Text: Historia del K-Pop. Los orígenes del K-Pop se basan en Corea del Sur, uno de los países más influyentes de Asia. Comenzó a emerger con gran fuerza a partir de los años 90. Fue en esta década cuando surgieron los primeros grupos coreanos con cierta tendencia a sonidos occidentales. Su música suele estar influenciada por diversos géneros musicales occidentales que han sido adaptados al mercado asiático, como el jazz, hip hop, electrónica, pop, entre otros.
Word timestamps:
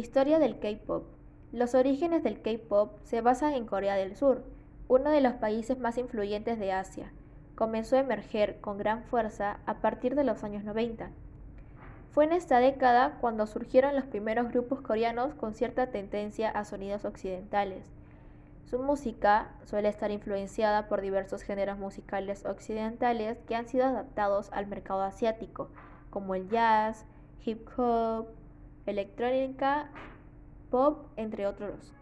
Historia 0.00 0.38
del 0.38 0.58
K-Pop. 0.58 1.04
Los 1.52 1.74
orígenes 1.74 2.22
del 2.22 2.40
K-Pop 2.40 2.98
se 3.02 3.20
basan 3.20 3.52
en 3.52 3.66
Corea 3.66 3.96
del 3.96 4.16
Sur, 4.16 4.44
uno 4.88 5.10
de 5.10 5.20
los 5.20 5.34
países 5.34 5.78
más 5.78 5.98
influyentes 5.98 6.58
de 6.58 6.72
Asia. 6.72 7.12
Comenzó 7.54 7.96
a 7.96 8.00
emerger 8.00 8.62
con 8.62 8.78
gran 8.78 9.04
fuerza 9.04 9.60
a 9.66 9.82
partir 9.82 10.14
de 10.14 10.24
los 10.24 10.42
años 10.42 10.64
90. 10.64 11.10
Fue 12.12 12.24
en 12.24 12.32
esta 12.32 12.60
década 12.60 13.18
cuando 13.20 13.46
surgieron 13.46 13.94
los 13.94 14.06
primeros 14.06 14.48
grupos 14.48 14.80
coreanos 14.80 15.34
con 15.34 15.52
cierta 15.52 15.88
tendencia 15.88 16.48
a 16.48 16.64
sonidos 16.64 17.04
occidentales. 17.04 17.84
Su 18.64 18.78
música 18.78 19.50
suele 19.66 19.90
estar 19.90 20.10
influenciada 20.10 20.88
por 20.88 21.02
diversos 21.02 21.42
géneros 21.42 21.76
musicales 21.76 22.46
occidentales 22.46 23.36
que 23.46 23.54
han 23.54 23.68
sido 23.68 23.84
adaptados 23.84 24.48
al 24.52 24.66
mercado 24.66 25.02
asiático, 25.02 25.68
como 26.08 26.34
el 26.34 26.48
jazz, 26.48 27.04
hip 27.44 27.68
hop, 27.76 28.39
electrónica, 28.86 29.90
pop, 30.70 31.06
entre 31.16 31.46
otros. 31.46 31.92